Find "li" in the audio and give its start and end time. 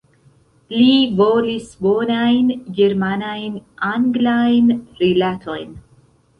0.75-0.93